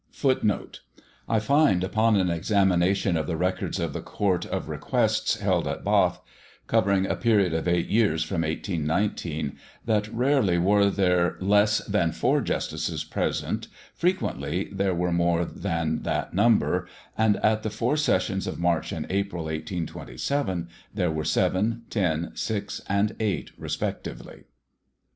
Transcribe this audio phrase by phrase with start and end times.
[0.39, 5.67] [#][#] I find upon an examination of the records of the Court of Requests, held
[5.67, 6.19] at Bath,
[6.65, 12.41] covering a period of eight years from 1819, that rarely were there less than four
[12.41, 18.57] justices present, frequently there were more than that number, and at the four sessions of
[18.59, 24.45] March and April, 1827, there were seven, ten, six, and eight, respectively.